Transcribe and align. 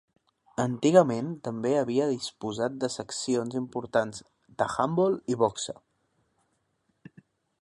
Antigament 0.61 1.27
també 1.47 1.73
havia 1.81 2.07
disposat 2.13 2.79
de 2.85 2.91
seccions 2.95 3.61
importants 3.61 4.25
d'handbol 4.63 5.23
i 5.35 5.39
boxa. 5.47 5.81